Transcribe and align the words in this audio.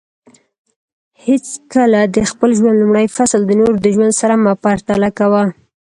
حیڅکله 1.23 2.01
د 2.15 2.17
خپل 2.31 2.49
ژوند 2.57 2.75
لومړی 2.81 3.07
فصل 3.15 3.41
د 3.45 3.51
نورو 3.59 3.75
د 3.81 3.85
ژوند 3.95 4.13
سره 4.21 4.33
مه 4.43 4.53
پرتله 4.63 5.09
کوه 5.19 5.43